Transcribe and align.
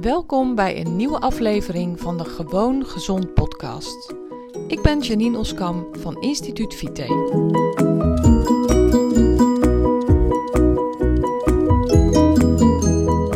Welkom 0.00 0.54
bij 0.54 0.80
een 0.80 0.96
nieuwe 0.96 1.20
aflevering 1.20 2.00
van 2.00 2.16
de 2.16 2.24
Gewoon 2.24 2.86
Gezond 2.86 3.34
podcast. 3.34 4.14
Ik 4.68 4.82
ben 4.82 5.00
Janine 5.00 5.38
Oskam 5.38 5.86
van 5.92 6.20
Instituut 6.22 6.74
Vite. 6.74 7.02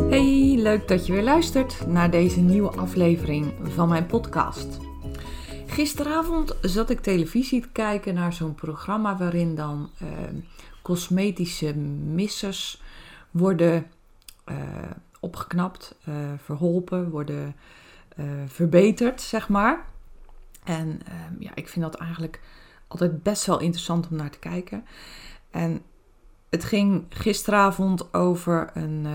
Hey, 0.09 0.55
leuk 0.63 0.89
dat 0.89 1.07
je 1.07 1.13
weer 1.13 1.23
luistert 1.23 1.87
naar 1.87 2.11
deze 2.11 2.41
nieuwe 2.41 2.71
aflevering 2.71 3.53
van 3.63 3.89
mijn 3.89 4.07
podcast. 4.07 4.79
Gisteravond 5.67 6.57
zat 6.63 6.91
ik 6.91 7.01
televisie 7.01 7.61
te 7.61 7.69
kijken 7.73 8.15
naar 8.15 8.33
zo'n 8.33 8.55
programma 8.55 9.17
waarin 9.17 9.55
dan 9.55 9.91
uh, 10.03 10.09
cosmetische 10.83 11.75
missers 12.15 12.83
worden 13.31 13.87
uh, 14.49 14.57
opgeknapt, 15.21 15.95
uh, 16.09 16.15
verholpen, 16.37 17.11
worden 17.11 17.57
uh, 18.17 18.27
verbeterd, 18.47 19.21
zeg 19.21 19.49
maar. 19.49 19.85
En 20.65 21.01
uh, 21.09 21.41
ja, 21.41 21.51
ik 21.55 21.69
vind 21.69 21.85
dat 21.85 21.95
eigenlijk 21.95 22.41
altijd 22.89 23.23
best 23.23 23.47
wel 23.47 23.61
interessant 23.61 24.09
om 24.11 24.17
naar 24.17 24.31
te 24.31 24.39
kijken. 24.39 24.85
En 25.51 25.83
het 26.49 26.65
ging 26.65 27.05
gisteravond 27.09 28.15
over 28.15 28.71
een 28.75 29.07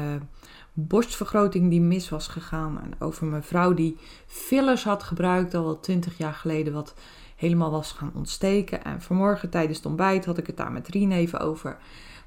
borstvergroting 0.73 1.69
die 1.69 1.81
mis 1.81 2.09
was 2.09 2.27
gegaan. 2.27 2.81
En 2.81 2.93
over 2.99 3.25
mijn 3.25 3.43
vrouw 3.43 3.73
die 3.73 3.97
fillers 4.25 4.83
had 4.83 5.03
gebruikt 5.03 5.53
al 5.53 5.63
wel 5.63 5.79
twintig 5.79 6.17
jaar 6.17 6.33
geleden, 6.33 6.73
wat 6.73 6.93
helemaal 7.35 7.71
was 7.71 7.91
gaan 7.91 8.11
ontsteken. 8.15 8.83
En 8.83 9.01
vanmorgen 9.01 9.49
tijdens 9.49 9.77
het 9.77 9.85
ontbijt 9.85 10.25
had 10.25 10.37
ik 10.37 10.47
het 10.47 10.57
daar 10.57 10.71
met 10.71 10.87
Rien 10.87 11.11
even 11.11 11.39
over. 11.39 11.77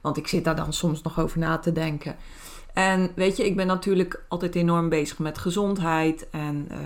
Want 0.00 0.16
ik 0.16 0.26
zit 0.26 0.44
daar 0.44 0.56
dan 0.56 0.72
soms 0.72 1.02
nog 1.02 1.20
over 1.20 1.38
na 1.38 1.58
te 1.58 1.72
denken. 1.72 2.16
En 2.72 3.10
weet 3.14 3.36
je, 3.36 3.46
ik 3.46 3.56
ben 3.56 3.66
natuurlijk 3.66 4.22
altijd 4.28 4.54
enorm 4.54 4.88
bezig 4.88 5.18
met 5.18 5.38
gezondheid 5.38 6.30
en 6.30 6.68
uh, 6.70 6.78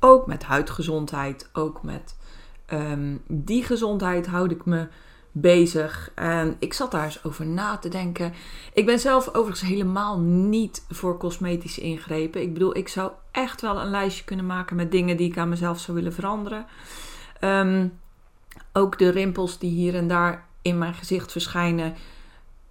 ook 0.00 0.26
met 0.26 0.42
huidgezondheid, 0.42 1.48
ook 1.52 1.82
met 1.82 2.16
um, 2.72 3.22
die 3.26 3.62
gezondheid 3.62 4.26
houd 4.26 4.50
ik 4.50 4.64
me 4.64 4.86
bezig. 5.32 6.10
En 6.14 6.56
ik 6.58 6.72
zat 6.72 6.90
daar 6.90 7.04
eens 7.04 7.24
over 7.24 7.46
na 7.46 7.76
te 7.76 7.88
denken. 7.88 8.32
Ik 8.72 8.86
ben 8.86 8.98
zelf 8.98 9.28
overigens 9.28 9.60
helemaal 9.60 10.18
niet 10.20 10.84
voor 10.88 11.18
cosmetische 11.18 11.80
ingrepen. 11.80 12.42
Ik 12.42 12.52
bedoel, 12.52 12.76
ik 12.76 12.88
zou 12.88 13.10
echt 13.30 13.60
wel 13.60 13.80
een 13.80 13.90
lijstje 13.90 14.24
kunnen 14.24 14.46
maken 14.46 14.76
met 14.76 14.90
dingen 14.90 15.16
die 15.16 15.28
ik 15.28 15.38
aan 15.38 15.48
mezelf 15.48 15.78
zou 15.78 15.96
willen 15.96 16.12
veranderen. 16.12 16.66
Um, 17.40 17.98
ook 18.72 18.98
de 18.98 19.08
rimpels 19.08 19.58
die 19.58 19.70
hier 19.70 19.94
en 19.94 20.08
daar 20.08 20.46
in 20.62 20.78
mijn 20.78 20.94
gezicht 20.94 21.32
verschijnen 21.32 21.94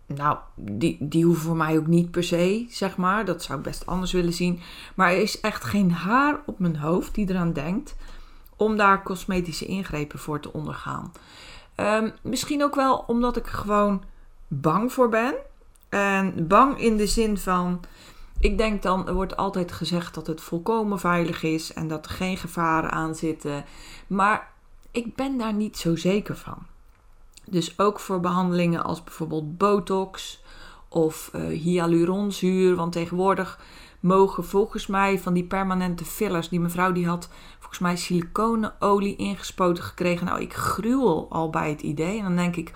nou, 0.05 0.37
die, 0.55 0.97
die 0.99 1.25
hoeven 1.25 1.43
voor 1.43 1.55
mij 1.55 1.77
ook 1.77 1.87
niet 1.87 2.11
per 2.11 2.23
se, 2.23 2.65
zeg 2.69 2.97
maar. 2.97 3.25
Dat 3.25 3.43
zou 3.43 3.57
ik 3.57 3.63
best 3.63 3.85
anders 3.85 4.11
willen 4.11 4.33
zien. 4.33 4.59
Maar 4.95 5.11
er 5.11 5.21
is 5.21 5.39
echt 5.39 5.63
geen 5.63 5.91
haar 5.91 6.41
op 6.45 6.59
mijn 6.59 6.77
hoofd 6.77 7.15
die 7.15 7.29
eraan 7.29 7.53
denkt 7.53 7.95
om 8.55 8.77
daar 8.77 9.03
cosmetische 9.03 9.65
ingrepen 9.65 10.19
voor 10.19 10.39
te 10.39 10.53
ondergaan. 10.53 11.11
Um, 11.75 12.13
misschien 12.21 12.63
ook 12.63 12.75
wel 12.75 13.03
omdat 13.07 13.37
ik 13.37 13.47
gewoon 13.47 14.03
bang 14.47 14.93
voor 14.93 15.09
ben. 15.09 15.35
En 15.89 16.47
bang 16.47 16.79
in 16.79 16.97
de 16.97 17.07
zin 17.07 17.37
van. 17.37 17.79
Ik 18.39 18.57
denk 18.57 18.81
dan, 18.81 19.07
er 19.07 19.13
wordt 19.13 19.37
altijd 19.37 19.71
gezegd 19.71 20.13
dat 20.13 20.27
het 20.27 20.41
volkomen 20.41 20.99
veilig 20.99 21.43
is 21.43 21.73
en 21.73 21.87
dat 21.87 22.05
er 22.05 22.11
geen 22.11 22.37
gevaren 22.37 22.91
aan 22.91 23.15
zitten. 23.15 23.65
Maar 24.07 24.51
ik 24.91 25.15
ben 25.15 25.37
daar 25.37 25.53
niet 25.53 25.77
zo 25.77 25.95
zeker 25.95 26.37
van. 26.37 26.57
Dus 27.45 27.79
ook 27.79 27.99
voor 27.99 28.19
behandelingen 28.19 28.83
als 28.83 29.03
bijvoorbeeld 29.03 29.57
botox 29.57 30.41
of 30.89 31.31
uh, 31.35 31.61
hyaluronzuur. 31.61 32.75
Want 32.75 32.91
tegenwoordig 32.91 33.59
mogen 33.99 34.45
volgens 34.45 34.87
mij 34.87 35.19
van 35.19 35.33
die 35.33 35.43
permanente 35.43 36.05
fillers, 36.05 36.49
die 36.49 36.59
mevrouw 36.59 36.91
die 36.91 37.07
had 37.07 37.29
volgens 37.59 37.79
mij 37.79 37.95
siliconenolie 37.95 39.15
ingespoten 39.15 39.83
gekregen. 39.83 40.25
Nou, 40.25 40.41
ik 40.41 40.53
gruwel 40.53 41.27
al 41.29 41.49
bij 41.49 41.69
het 41.69 41.81
idee. 41.81 42.17
En 42.17 42.23
dan 42.23 42.35
denk 42.35 42.55
ik, 42.55 42.71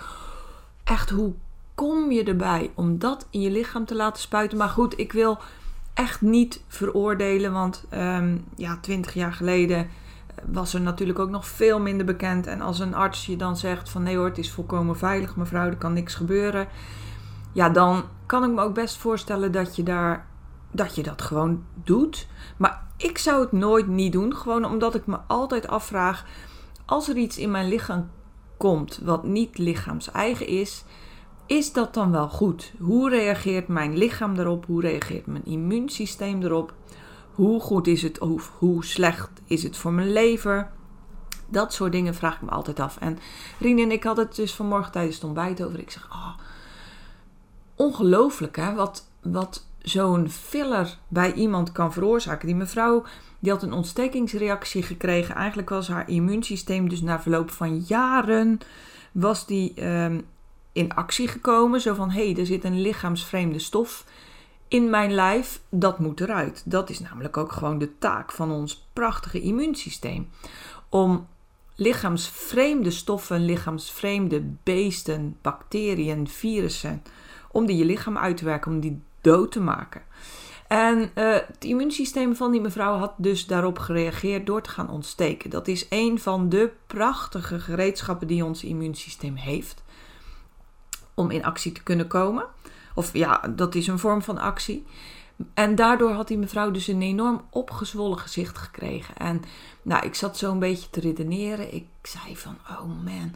echt 0.84 1.10
hoe 1.10 1.34
kom 1.76 2.12
je 2.12 2.24
erbij 2.24 2.72
om 2.76 3.00
dat 3.00 3.28
in 3.30 3.42
je 3.42 3.52
lichaam 3.52 3.86
te 3.86 3.96
laten 3.96 4.22
spuiten? 4.22 4.58
Maar 4.58 4.70
goed, 4.70 5.00
ik 5.00 5.12
wil 5.12 5.38
echt 5.94 6.22
niet 6.22 6.64
veroordelen, 6.68 7.52
want 7.54 7.86
um, 7.94 8.46
ja, 8.56 8.78
twintig 8.82 9.14
jaar 9.14 9.34
geleden 9.34 9.90
was 10.46 10.74
er 10.74 10.82
natuurlijk 10.82 11.20
ook 11.20 11.30
nog 11.30 11.48
veel 11.48 11.80
minder 11.80 12.06
bekend. 12.06 12.48
En 12.48 12.62
als 12.62 12.80
een 12.80 12.94
arts 12.96 13.26
je 13.26 13.36
dan 13.36 13.58
zegt 13.58 13.90
van 13.90 14.04
nee 14.04 14.18
hoor, 14.18 14.26
het 14.26 14.38
is 14.38 14.52
volkomen 14.52 14.98
veilig 14.98 15.36
mevrouw, 15.36 15.66
er 15.66 15.78
kan 15.78 15.94
niks 15.94 16.16
gebeuren. 16.16 16.68
Ja, 17.52 17.70
dan 17.70 18.04
kan 18.26 18.44
ik 18.44 18.52
me 18.52 18.62
ook 18.62 18.74
best 18.74 18.98
voorstellen 18.98 19.52
dat 19.52 19.76
je 19.76 19.84
daar 19.84 20.28
dat 20.72 20.96
je 20.96 21.04
dat 21.04 21.22
gewoon 21.22 21.64
doet. 21.84 22.28
Maar 22.58 22.84
ik 22.98 23.18
zou 23.18 23.42
het 23.42 23.52
nooit 23.52 23.88
niet 23.88 24.12
doen, 24.12 24.36
gewoon 24.36 24.66
omdat 24.66 24.96
ik 24.96 25.06
me 25.06 25.18
altijd 25.28 25.68
afvraag 25.68 26.26
als 26.86 27.10
er 27.10 27.18
iets 27.18 27.38
in 27.38 27.52
mijn 27.52 27.68
lichaam 27.68 28.10
komt 28.58 29.00
wat 29.04 29.24
niet 29.24 29.58
lichaams 29.58 30.12
eigen 30.12 30.48
is, 30.48 30.84
is 31.46 31.74
dat 31.74 31.94
dan 31.94 32.12
wel 32.12 32.30
goed? 32.30 32.74
Hoe 32.80 33.10
reageert 33.10 33.68
mijn 33.68 33.98
lichaam 33.98 34.36
daarop? 34.36 34.66
Hoe 34.66 34.82
reageert 34.82 35.26
mijn 35.26 35.46
immuunsysteem 35.46 36.44
erop? 36.44 36.74
Hoe 37.38 37.60
goed 37.60 37.88
is 37.88 38.02
het 38.02 38.20
of 38.20 38.52
hoe 38.58 38.86
slecht 38.86 39.30
is 39.46 39.64
het 39.64 39.78
voor 39.78 39.94
mijn 39.94 40.12
lever? 40.12 40.72
Dat 41.50 41.74
soort 41.74 41.92
dingen 41.92 42.16
vraag 42.16 42.36
ik 42.36 42.42
me 42.42 42.50
altijd 42.50 42.80
af. 42.80 42.98
En 42.98 43.18
Rien 43.60 43.80
en 43.80 43.92
ik 43.92 44.04
hadden 44.04 44.26
het 44.26 44.36
dus 44.36 44.54
vanmorgen 44.54 44.92
tijdens 44.92 45.16
het 45.16 45.24
ontbijt 45.24 45.64
over. 45.64 45.80
Ik 45.80 45.92
zeg, 45.92 46.08
oh, 46.12 46.38
ongelooflijk 47.76 48.56
hè, 48.56 48.74
wat, 48.74 49.08
wat 49.22 49.68
zo'n 49.82 50.30
filler 50.30 50.98
bij 51.08 51.34
iemand 51.34 51.72
kan 51.72 51.94
veroorzaken. 51.94 52.48
Die 52.48 52.56
mevrouw 52.56 53.04
die 53.40 53.52
had 53.52 53.64
een 53.64 53.74
ontstekingsreactie 53.74 54.84
gekregen. 54.84 55.36
Eigenlijk 55.36 55.70
was 55.70 55.88
haar 55.88 56.10
immuunsysteem 56.10 56.90
dus 56.90 57.02
na 57.02 57.22
verloop 57.22 57.52
van 57.52 57.80
jaren 57.80 58.60
was 59.12 59.46
die 59.46 59.86
um, 59.86 60.26
in 60.72 60.94
actie 60.94 61.28
gekomen. 61.28 61.82
Zo 61.82 61.94
van, 61.94 62.10
hé, 62.10 62.32
hey, 62.32 62.40
er 62.40 62.46
zit 62.46 62.64
een 62.64 62.82
lichaamsvreemde 62.82 63.60
stof 63.60 64.06
in 64.68 64.90
mijn 64.90 65.14
lijf, 65.14 65.62
dat 65.70 66.00
moet 66.00 66.22
eruit. 66.22 66.62
Dat 66.66 66.90
is 66.90 67.00
namelijk 67.00 67.38
ook 67.38 67.52
gewoon 67.52 67.78
de 67.78 67.98
taak 67.98 68.32
van 68.32 68.52
ons 68.52 68.88
prachtige 68.94 69.42
immuunsysteem. 69.42 70.30
Om 70.90 71.28
lichaamsvreemde 71.76 72.92
stoffen, 72.92 73.46
lichaamsvreemde 73.46 74.44
beesten, 74.64 75.38
bacteriën, 75.42 76.28
virussen, 76.28 77.04
om 77.52 77.66
die 77.66 77.78
je 77.78 77.86
lichaam 77.86 78.18
uit 78.18 78.38
te 78.38 78.46
werken, 78.46 78.72
om 78.72 78.80
die 78.80 79.02
dood 79.22 79.52
te 79.52 79.60
maken. 79.60 80.02
En 80.68 81.00
uh, 81.00 81.34
het 81.34 81.66
immuunsysteem 81.66 82.36
van 82.36 82.52
die 82.52 82.62
mevrouw 82.62 82.98
had 82.98 83.14
dus 83.18 83.46
daarop 83.46 83.80
gereageerd 83.80 84.46
door 84.46 84.62
te 84.62 84.70
gaan 84.70 84.90
ontsteken. 84.90 85.50
Dat 85.50 85.68
is 85.68 85.86
een 85.90 86.20
van 86.20 86.50
de 86.50 86.72
prachtige 86.88 87.60
gereedschappen 87.60 88.28
die 88.28 88.46
ons 88.46 88.64
immuunsysteem 88.64 89.36
heeft 89.36 89.84
om 91.14 91.32
in 91.32 91.46
actie 91.46 91.72
te 91.72 91.84
kunnen 91.84 92.08
komen. 92.08 92.46
Of 92.98 93.14
ja, 93.14 93.42
dat 93.56 93.76
is 93.76 93.88
een 93.88 94.00
vorm 94.00 94.22
van 94.22 94.38
actie. 94.38 94.86
En 95.54 95.76
daardoor 95.76 96.12
had 96.12 96.28
die 96.28 96.38
mevrouw 96.38 96.72
dus 96.72 96.88
een 96.88 97.02
enorm 97.02 97.42
opgezwollen 97.50 98.18
gezicht 98.18 98.58
gekregen. 98.58 99.16
En 99.16 99.42
nou, 99.82 100.06
ik 100.06 100.16
zat 100.16 100.38
zo 100.38 100.52
een 100.52 100.60
beetje 100.60 100.90
te 100.90 101.00
redeneren. 101.00 101.74
Ik 101.74 101.86
zei 102.02 102.38
van, 102.38 102.58
oh 102.70 103.04
man. 103.04 103.32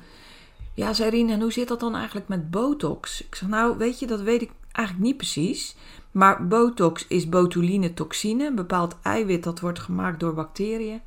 Ja, 0.74 0.94
zei 0.94 1.10
Rien, 1.10 1.30
en 1.30 1.42
hoe 1.42 1.52
zit 1.52 1.68
dat 1.68 1.80
dan 1.80 1.96
eigenlijk 1.96 2.28
met 2.28 2.52
botox? 2.52 3.26
Ik 3.26 3.36
zeg, 3.36 3.50
nou, 3.50 3.78
weet 3.78 4.00
je, 4.00 4.08
dat 4.08 4.22
weet 4.22 4.42
ik 4.42 4.52
eigenlijk 4.72 5.06
niet 5.06 5.18
precies. 5.18 5.76
Maar 6.12 6.48
botox 6.48 7.08
is 7.08 7.30
botulinetoxine, 7.30 8.48
een 8.48 8.56
bepaald 8.56 8.96
eiwit 9.02 9.44
dat 9.44 9.60
wordt 9.60 9.80
gemaakt 9.80 10.20
door 10.20 10.34
bacteriën. 10.34 11.02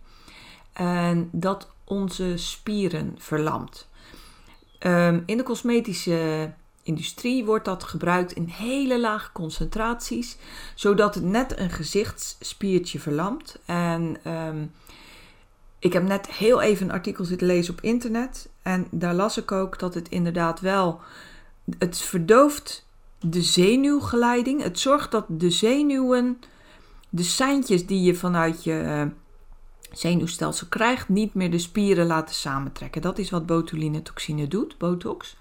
En 0.72 1.28
dat 1.32 1.71
onze 1.84 2.36
spieren 2.36 3.15
verlamt. 3.19 3.88
Um, 4.81 5.22
in 5.26 5.36
de 5.36 5.42
cosmetische 5.42 6.53
industrie 6.84 7.45
wordt 7.45 7.65
dat 7.65 7.84
gebruikt 7.84 8.33
in 8.33 8.47
hele 8.47 9.00
lage 9.00 9.33
concentraties, 9.33 10.37
zodat 10.75 11.15
het 11.15 11.25
net 11.25 11.59
een 11.59 11.71
gezichtsspiertje 11.71 13.01
verlamt. 13.01 13.59
En 13.65 14.16
um, 14.27 14.72
ik 15.78 15.92
heb 15.92 16.03
net 16.03 16.27
heel 16.27 16.60
even 16.60 16.86
een 16.86 16.92
artikel 16.92 17.25
zitten 17.25 17.47
lezen 17.47 17.72
op 17.72 17.81
internet 17.81 18.48
en 18.63 18.86
daar 18.91 19.15
las 19.15 19.39
ik 19.39 19.53
ook 19.53 19.78
dat 19.78 19.95
het 19.95 20.09
inderdaad 20.09 20.60
wel, 20.60 21.01
het 21.78 21.98
verdooft 21.98 22.86
de 23.21 23.42
zenuwgeleiding. 23.42 24.63
Het 24.63 24.78
zorgt 24.78 25.10
dat 25.10 25.25
de 25.28 25.51
zenuwen, 25.51 26.41
de 27.09 27.22
seintjes 27.22 27.86
die 27.86 28.03
je 28.03 28.15
vanuit 28.15 28.65
je 28.65 28.83
uh, 28.83 29.03
zenuwstelsel 29.92 30.66
krijgt, 30.66 31.09
niet 31.09 31.34
meer 31.34 31.51
de 31.51 31.59
spieren 31.59 32.07
laten 32.07 32.34
samentrekken. 32.34 33.03
Dat 33.03 33.19
is 33.19 33.31
wat 33.31 33.47
botulinetoxine 33.47 34.48
doet, 34.48 34.78
botox. 34.78 35.36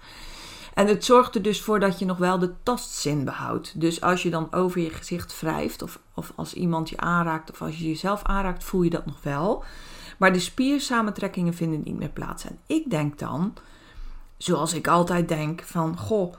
En 0.74 0.86
het 0.86 1.04
zorgt 1.04 1.34
er 1.34 1.42
dus 1.42 1.62
voor 1.62 1.80
dat 1.80 1.98
je 1.98 2.04
nog 2.04 2.18
wel 2.18 2.38
de 2.38 2.52
tastzin 2.62 3.24
behoudt. 3.24 3.80
Dus 3.80 4.00
als 4.00 4.22
je 4.22 4.30
dan 4.30 4.52
over 4.52 4.80
je 4.80 4.90
gezicht 4.90 5.40
wrijft, 5.40 5.82
of, 5.82 5.98
of 6.14 6.32
als 6.34 6.54
iemand 6.54 6.88
je 6.88 6.96
aanraakt, 6.96 7.50
of 7.50 7.62
als 7.62 7.78
je 7.78 7.88
jezelf 7.88 8.22
aanraakt, 8.22 8.64
voel 8.64 8.82
je 8.82 8.90
dat 8.90 9.06
nog 9.06 9.22
wel. 9.22 9.64
Maar 10.18 10.32
de 10.32 10.38
spiersamentrekkingen 10.38 11.54
vinden 11.54 11.82
niet 11.84 11.98
meer 11.98 12.08
plaats. 12.08 12.44
En 12.44 12.58
ik 12.66 12.90
denk 12.90 13.18
dan, 13.18 13.54
zoals 14.36 14.74
ik 14.74 14.88
altijd 14.88 15.28
denk, 15.28 15.62
van 15.62 15.98
goh, 15.98 16.34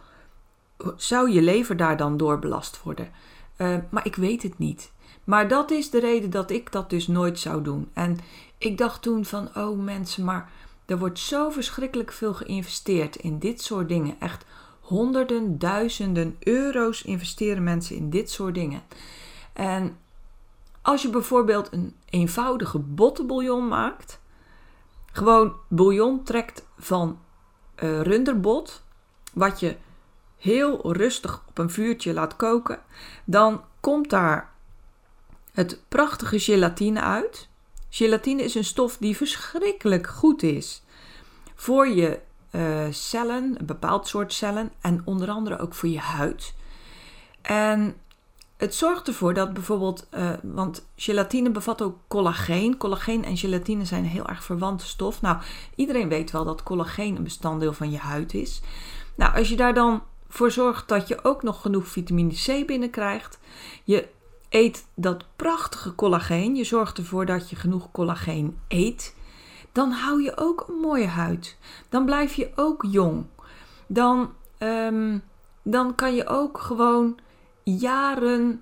zou 0.98 1.32
je 1.32 1.42
lever 1.42 1.78
daar 1.78 1.98
dan 1.98 2.18
door 2.18 2.40
belast 2.40 2.84
worden? 2.84 3.10
Eh, 3.56 3.76
maar 3.90 4.06
ik 4.06 4.16
weet 4.16 4.44
het 4.44 4.58
niet. 4.58 4.92
Maar 5.24 5.48
dat 5.48 5.72
is 5.72 5.90
de 5.90 6.00
reden 6.00 6.30
dat 6.30 6.52
ik 6.52 6.72
dat 6.72 6.90
dus 6.90 7.08
nooit 7.08 7.40
zou 7.40 7.64
doen. 7.64 7.90
En 7.94 8.18
ik 8.58 8.78
dacht 8.78 9.02
toen 9.02 9.26
van, 9.26 9.50
oh 9.56 9.80
mensen, 9.80 10.24
maar 10.24 10.50
er 10.86 10.98
wordt 10.98 11.20
zo 11.20 11.50
verschrikkelijk 11.50 12.12
veel 12.12 12.34
geïnvesteerd 12.34 13.16
in 13.16 13.40
dit 13.40 13.62
soort 13.62 13.88
dingen. 13.88 14.16
Echt 14.20 14.46
honderden, 14.80 15.60
duizenden 15.60 16.36
euro's 16.40 17.02
investeren 17.02 17.64
mensen 17.64 17.96
in 17.96 18.10
dit 18.10 18.30
soort 18.30 18.54
dingen. 18.54 18.82
En 19.54 19.98
als 20.82 21.02
je 21.02 21.10
bijvoorbeeld 21.10 21.72
een 21.72 21.96
eenvoudige 22.10 22.80
bottenbouillon 22.80 23.68
maakt, 23.68 24.20
gewoon 25.12 25.56
bouillon 25.68 26.24
trekt 26.24 26.66
van 26.78 27.20
uh, 27.84 28.02
runderbot, 28.02 28.84
wat 29.34 29.60
je 29.60 29.76
heel 30.38 30.94
rustig 30.94 31.44
op 31.48 31.58
een 31.58 31.70
vuurtje 31.70 32.14
laat 32.14 32.36
koken, 32.36 32.80
dan 33.24 33.64
komt 33.80 34.10
daar 34.10 34.54
het 35.52 35.84
prachtige 35.88 36.40
gelatine 36.40 37.02
uit. 37.02 37.50
Gelatine 37.96 38.44
is 38.44 38.56
een 38.56 38.64
stof 38.64 38.98
die 38.98 39.18
verschrikkelijk 39.18 40.08
goed 40.08 40.44
is 40.44 40.84
voor 41.56 41.88
je 41.88 42.20
uh, 42.52 42.86
cellen, 42.90 43.56
een 43.60 43.66
bepaald 43.66 44.08
soort 44.08 44.34
cellen 44.34 44.72
en 44.82 45.02
onder 45.06 45.30
andere 45.30 45.60
ook 45.60 45.74
voor 45.74 45.90
je 45.90 46.00
huid. 46.00 46.54
En 47.42 47.96
het 48.58 48.76
zorgt 48.76 49.08
ervoor 49.08 49.34
dat 49.34 49.54
bijvoorbeeld, 49.54 50.08
uh, 50.14 50.30
want 50.44 50.88
gelatine 50.96 51.52
bevat 51.52 51.82
ook 51.82 51.98
collageen. 52.08 52.78
Collageen 52.78 53.26
en 53.26 53.38
gelatine 53.38 53.86
zijn 53.86 54.06
heel 54.06 54.28
erg 54.28 54.44
verwante 54.44 54.86
stof. 54.86 55.22
Nou, 55.22 55.38
iedereen 55.76 56.10
weet 56.10 56.32
wel 56.32 56.46
dat 56.46 56.64
collageen 56.64 57.16
een 57.16 57.24
bestanddeel 57.24 57.74
van 57.74 57.92
je 57.92 57.98
huid 57.98 58.34
is. 58.34 58.62
Nou, 59.16 59.36
als 59.36 59.50
je 59.50 59.56
daar 59.56 59.74
dan 59.74 60.04
voor 60.28 60.52
zorgt 60.52 60.88
dat 60.88 61.08
je 61.08 61.24
ook 61.24 61.44
nog 61.44 61.62
genoeg 61.62 61.88
vitamine 61.88 62.34
C 62.34 62.68
binnenkrijgt, 62.68 63.40
je 63.84 64.08
eet 64.56 64.88
dat 64.94 65.26
prachtige 65.36 65.96
collageen, 65.96 66.56
je 66.56 66.64
zorgt 66.64 66.98
ervoor 66.98 67.26
dat 67.26 67.50
je 67.50 67.56
genoeg 67.56 67.92
collageen 67.92 68.58
eet, 68.68 69.16
dan 69.72 69.92
hou 69.92 70.24
je 70.24 70.38
ook 70.38 70.66
een 70.68 70.76
mooie 70.76 71.08
huid. 71.08 71.58
Dan 71.90 72.06
blijf 72.06 72.34
je 72.34 72.52
ook 72.56 72.86
jong. 72.88 73.26
Dan, 73.88 74.34
um, 74.60 75.24
dan 75.64 75.96
kan 75.96 76.16
je 76.16 76.28
ook 76.28 76.58
gewoon 76.58 77.20
jaren 77.64 78.62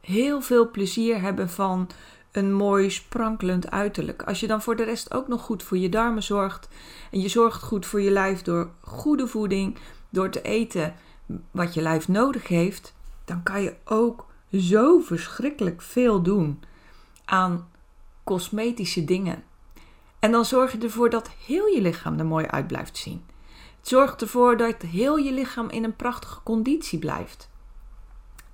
heel 0.00 0.40
veel 0.40 0.70
plezier 0.70 1.20
hebben 1.20 1.50
van 1.50 1.88
een 2.32 2.52
mooi 2.52 2.90
sprankelend 2.90 3.70
uiterlijk. 3.70 4.22
Als 4.22 4.40
je 4.40 4.46
dan 4.46 4.62
voor 4.62 4.76
de 4.76 4.84
rest 4.84 5.14
ook 5.14 5.28
nog 5.28 5.42
goed 5.42 5.62
voor 5.62 5.78
je 5.78 5.88
darmen 5.88 6.22
zorgt 6.22 6.68
en 7.10 7.20
je 7.20 7.28
zorgt 7.28 7.62
goed 7.62 7.86
voor 7.86 8.00
je 8.00 8.10
lijf 8.10 8.42
door 8.42 8.70
goede 8.80 9.26
voeding, 9.26 9.78
door 10.10 10.30
te 10.30 10.42
eten 10.42 10.94
wat 11.50 11.74
je 11.74 11.82
lijf 11.82 12.08
nodig 12.08 12.48
heeft, 12.48 12.94
dan 13.24 13.42
kan 13.42 13.62
je 13.62 13.74
ook 13.84 14.27
zo 14.52 14.98
verschrikkelijk 14.98 15.82
veel 15.82 16.22
doen 16.22 16.62
aan 17.24 17.68
cosmetische 18.24 19.04
dingen. 19.04 19.44
En 20.18 20.32
dan 20.32 20.44
zorg 20.44 20.72
je 20.72 20.78
ervoor 20.78 21.10
dat 21.10 21.30
heel 21.46 21.66
je 21.66 21.80
lichaam 21.80 22.18
er 22.18 22.26
mooi 22.26 22.46
uit 22.46 22.66
blijft 22.66 22.96
zien. 22.96 23.24
Het 23.78 23.88
zorgt 23.88 24.22
ervoor 24.22 24.56
dat 24.56 24.82
heel 24.82 25.16
je 25.16 25.32
lichaam 25.32 25.70
in 25.70 25.84
een 25.84 25.96
prachtige 25.96 26.42
conditie 26.42 26.98
blijft. 26.98 27.50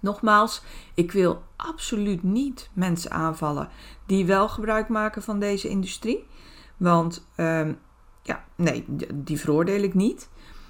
Nogmaals, 0.00 0.62
ik 0.94 1.12
wil 1.12 1.42
absoluut 1.56 2.22
niet 2.22 2.70
mensen 2.72 3.10
aanvallen 3.10 3.68
die 4.06 4.26
wel 4.26 4.48
gebruik 4.48 4.88
maken 4.88 5.22
van 5.22 5.38
deze 5.38 5.68
industrie. 5.68 6.26
Want 6.76 7.26
um, 7.36 7.78
ja, 8.22 8.44
nee, 8.54 8.84
die 9.14 9.40
veroordeel 9.40 9.82
ik 9.82 9.94
niet. 9.94 10.28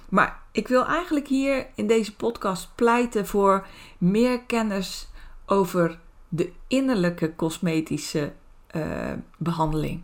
Maar 0.09 0.43
ik 0.51 0.67
wil 0.67 0.85
eigenlijk 0.85 1.27
hier 1.27 1.67
in 1.75 1.87
deze 1.87 2.15
podcast 2.15 2.71
pleiten 2.75 3.27
voor 3.27 3.67
meer 3.97 4.43
kennis 4.43 5.09
over 5.45 5.99
de 6.29 6.51
innerlijke 6.67 7.35
cosmetische 7.35 8.33
uh, 8.75 9.11
behandeling. 9.37 10.01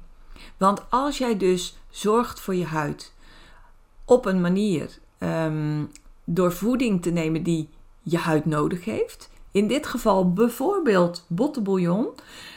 Want 0.58 0.82
als 0.90 1.18
jij 1.18 1.38
dus 1.38 1.78
zorgt 1.90 2.40
voor 2.40 2.56
je 2.56 2.66
huid 2.66 3.14
op 4.06 4.26
een 4.26 4.42
manier 4.42 5.00
um, 5.20 5.92
door 6.24 6.52
voeding 6.52 7.02
te 7.02 7.10
nemen 7.10 7.44
die 7.44 7.70
je 8.02 8.18
huid 8.18 8.46
nodig 8.46 8.86
heeft. 8.86 9.30
In 9.52 9.68
dit 9.68 9.88
geval 9.88 10.34
bijvoorbeeld 10.34 11.26
bottenbouillon, 11.28 12.08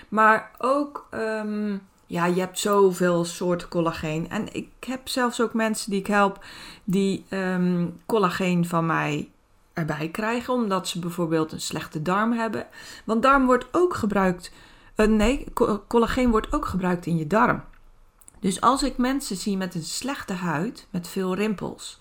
maar 0.09 0.51
ook 0.59 1.09
um, 1.11 1.83
ja, 2.07 2.27
je 2.27 2.41
hebt 2.41 2.59
zoveel 2.59 3.25
soorten 3.25 3.69
collageen. 3.69 4.31
En 4.31 4.55
ik 4.55 4.69
heb 4.87 5.09
zelfs 5.09 5.41
ook 5.41 5.55
mensen 5.55 5.91
die 5.91 6.01
ik 6.01 6.07
help 6.07 6.45
die 6.85 7.25
um, 7.31 8.01
collageen 8.07 8.67
van 8.67 8.87
mij 8.87 9.29
erbij 9.75 10.09
krijgen, 10.09 10.55
omdat 10.55 10.89
ze 10.89 10.99
bijvoorbeeld 10.99 11.53
een 11.53 11.61
slechte 11.61 12.03
darm 12.03 12.33
hebben. 12.33 12.67
Want 13.05 13.23
darm 13.23 13.47
wordt 13.47 13.67
ook 13.71 13.95
gebruikt, 13.95 14.53
uh, 14.97 15.07
nee, 15.07 15.47
collageen 15.89 16.31
wordt 16.31 16.53
ook 16.53 16.67
gebruikt 16.67 17.07
in 17.07 17.17
je 17.17 17.27
darm. 17.27 17.63
Dus 18.41 18.61
als 18.61 18.83
ik 18.83 18.97
mensen 18.97 19.37
zie 19.37 19.57
met 19.57 19.75
een 19.75 19.83
slechte 19.83 20.33
huid, 20.33 20.87
met 20.91 21.09
veel 21.09 21.35
rimpels, 21.35 22.01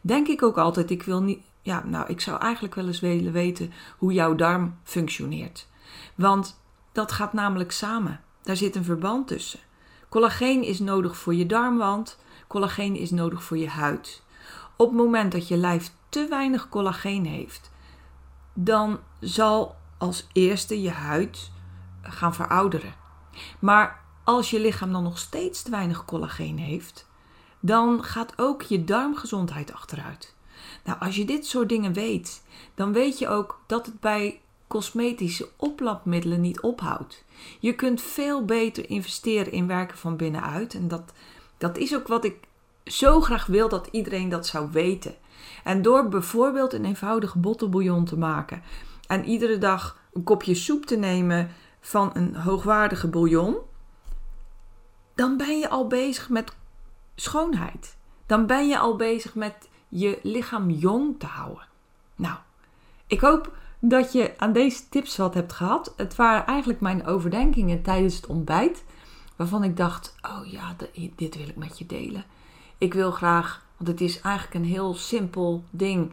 denk 0.00 0.28
ik 0.28 0.42
ook 0.42 0.58
altijd: 0.58 0.90
ik 0.90 1.02
wil 1.02 1.22
niet. 1.22 1.40
Ja, 1.62 1.84
nou, 1.86 2.08
ik 2.08 2.20
zou 2.20 2.40
eigenlijk 2.40 2.74
wel 2.74 2.86
eens 2.86 3.00
willen 3.00 3.32
weten 3.32 3.72
hoe 3.98 4.12
jouw 4.12 4.34
darm 4.34 4.78
functioneert. 4.82 5.68
Want 6.14 6.60
dat 6.92 7.12
gaat 7.12 7.32
namelijk 7.32 7.72
samen. 7.72 8.20
Daar 8.42 8.56
zit 8.56 8.76
een 8.76 8.84
verband 8.84 9.28
tussen. 9.28 9.60
Collageen 10.08 10.62
is 10.62 10.78
nodig 10.78 11.16
voor 11.16 11.34
je 11.34 11.46
darmwand, 11.46 12.18
collageen 12.46 12.96
is 12.96 13.10
nodig 13.10 13.42
voor 13.42 13.58
je 13.58 13.68
huid. 13.68 14.22
Op 14.76 14.88
het 14.88 14.96
moment 14.96 15.32
dat 15.32 15.48
je 15.48 15.56
lijf 15.56 15.90
te 16.08 16.26
weinig 16.28 16.68
collageen 16.68 17.26
heeft, 17.26 17.70
dan 18.54 18.98
zal 19.20 19.76
als 19.98 20.26
eerste 20.32 20.82
je 20.82 20.90
huid 20.90 21.50
gaan 22.02 22.34
verouderen. 22.34 22.94
Maar 23.58 24.00
als 24.24 24.50
je 24.50 24.60
lichaam 24.60 24.92
dan 24.92 25.02
nog 25.02 25.18
steeds 25.18 25.62
te 25.62 25.70
weinig 25.70 26.04
collageen 26.04 26.58
heeft, 26.58 27.10
dan 27.60 28.04
gaat 28.04 28.32
ook 28.36 28.62
je 28.62 28.84
darmgezondheid 28.84 29.72
achteruit. 29.72 30.34
Nou, 30.84 31.00
als 31.00 31.16
je 31.16 31.24
dit 31.24 31.46
soort 31.46 31.68
dingen 31.68 31.92
weet, 31.92 32.42
dan 32.74 32.92
weet 32.92 33.18
je 33.18 33.28
ook 33.28 33.60
dat 33.66 33.86
het 33.86 34.00
bij 34.00 34.40
cosmetische 34.66 35.48
oplapmiddelen 35.56 36.40
niet 36.40 36.60
ophoudt. 36.60 37.24
Je 37.60 37.74
kunt 37.74 38.02
veel 38.02 38.44
beter 38.44 38.90
investeren 38.90 39.52
in 39.52 39.66
werken 39.66 39.98
van 39.98 40.16
binnenuit. 40.16 40.74
En 40.74 40.88
dat, 40.88 41.12
dat 41.58 41.76
is 41.76 41.94
ook 41.94 42.06
wat 42.06 42.24
ik 42.24 42.36
zo 42.84 43.20
graag 43.20 43.46
wil 43.46 43.68
dat 43.68 43.88
iedereen 43.90 44.28
dat 44.28 44.46
zou 44.46 44.68
weten. 44.70 45.14
En 45.64 45.82
door 45.82 46.08
bijvoorbeeld 46.08 46.72
een 46.72 46.84
eenvoudige 46.84 47.38
bottelbouillon 47.38 48.04
te 48.04 48.18
maken 48.18 48.62
en 49.06 49.24
iedere 49.24 49.58
dag 49.58 49.98
een 50.12 50.24
kopje 50.24 50.54
soep 50.54 50.86
te 50.86 50.96
nemen 50.96 51.50
van 51.80 52.10
een 52.14 52.34
hoogwaardige 52.36 53.08
bouillon, 53.08 53.56
dan 55.14 55.36
ben 55.36 55.58
je 55.58 55.68
al 55.68 55.86
bezig 55.86 56.28
met 56.28 56.56
schoonheid. 57.14 57.96
Dan 58.26 58.46
ben 58.46 58.68
je 58.68 58.78
al 58.78 58.96
bezig 58.96 59.34
met 59.34 59.68
je 59.88 60.18
lichaam 60.22 60.70
jong 60.70 61.18
te 61.18 61.26
houden. 61.26 61.66
Nou, 62.16 62.36
ik 63.06 63.20
hoop 63.20 63.56
dat 63.78 64.12
je 64.12 64.34
aan 64.36 64.52
deze 64.52 64.88
tips 64.88 65.16
wat 65.16 65.34
hebt 65.34 65.52
gehad. 65.52 65.92
Het 65.96 66.16
waren 66.16 66.46
eigenlijk 66.46 66.80
mijn 66.80 67.06
overdenkingen 67.06 67.82
tijdens 67.82 68.16
het 68.16 68.26
ontbijt. 68.26 68.84
Waarvan 69.36 69.64
ik 69.64 69.76
dacht: 69.76 70.14
oh 70.22 70.46
ja, 70.46 70.76
dit 71.16 71.36
wil 71.36 71.48
ik 71.48 71.56
met 71.56 71.78
je 71.78 71.86
delen. 71.86 72.24
Ik 72.82 72.94
wil 72.94 73.10
graag, 73.10 73.64
want 73.76 73.90
het 73.90 74.00
is 74.00 74.20
eigenlijk 74.20 74.54
een 74.54 74.70
heel 74.70 74.94
simpel 74.94 75.64
ding. 75.70 76.12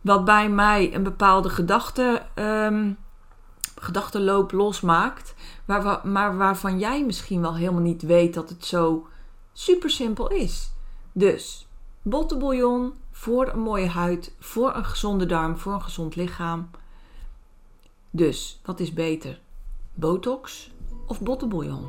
Wat 0.00 0.24
bij 0.24 0.48
mij 0.48 0.94
een 0.94 1.02
bepaalde 1.02 1.48
gedachte, 1.48 2.22
um, 2.34 2.98
gedachtenloop 3.80 4.52
losmaakt. 4.52 5.34
Maar 5.64 6.36
waarvan 6.36 6.78
jij 6.78 7.04
misschien 7.04 7.40
wel 7.40 7.56
helemaal 7.56 7.80
niet 7.80 8.02
weet 8.02 8.34
dat 8.34 8.48
het 8.48 8.64
zo 8.64 9.06
super 9.52 9.90
simpel 9.90 10.28
is. 10.28 10.72
Dus 11.12 11.68
bottenbouillon 12.02 12.94
voor 13.10 13.48
een 13.48 13.60
mooie 13.60 13.88
huid, 13.88 14.34
voor 14.38 14.74
een 14.74 14.84
gezonde 14.84 15.26
darm, 15.26 15.58
voor 15.58 15.72
een 15.72 15.82
gezond 15.82 16.16
lichaam. 16.16 16.70
Dus 18.10 18.60
wat 18.64 18.80
is 18.80 18.92
beter? 18.92 19.40
Botox 19.94 20.70
of 21.06 21.20
bottenbouillon? 21.20 21.88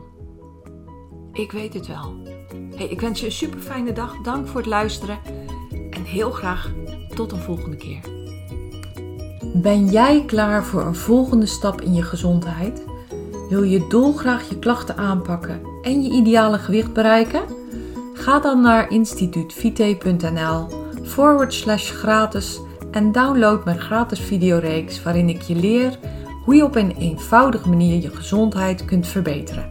Ik 1.33 1.51
weet 1.51 1.73
het 1.73 1.88
wel. 1.88 2.15
Hey, 2.75 2.88
ik 2.88 3.01
wens 3.01 3.19
je 3.19 3.25
een 3.25 3.31
super 3.31 3.59
fijne 3.59 3.93
dag. 3.93 4.15
Dank 4.23 4.47
voor 4.47 4.59
het 4.59 4.69
luisteren. 4.69 5.19
En 5.89 6.03
heel 6.03 6.31
graag 6.31 6.71
tot 7.15 7.31
een 7.31 7.41
volgende 7.41 7.77
keer. 7.77 8.00
Ben 9.53 9.88
jij 9.88 10.23
klaar 10.25 10.63
voor 10.63 10.81
een 10.81 10.95
volgende 10.95 11.45
stap 11.45 11.81
in 11.81 11.93
je 11.93 12.03
gezondheid? 12.03 12.83
Wil 13.50 13.63
je 13.63 13.88
dolgraag 13.88 14.50
je 14.50 14.59
klachten 14.59 14.97
aanpakken 14.97 15.61
en 15.81 16.03
je 16.03 16.11
ideale 16.11 16.57
gewicht 16.57 16.93
bereiken? 16.93 17.41
Ga 18.13 18.39
dan 18.39 18.61
naar 18.61 18.89
instituutvite.nl 18.89 20.67
forward 21.03 21.53
slash 21.53 21.91
gratis 21.91 22.59
en 22.91 23.11
download 23.11 23.65
mijn 23.65 23.79
gratis 23.79 24.19
videoreeks 24.19 25.03
waarin 25.03 25.29
ik 25.29 25.41
je 25.41 25.55
leer 25.55 26.00
hoe 26.45 26.55
je 26.55 26.63
op 26.63 26.75
een 26.75 26.95
eenvoudige 26.97 27.69
manier 27.69 28.01
je 28.01 28.15
gezondheid 28.15 28.85
kunt 28.85 29.07
verbeteren. 29.07 29.69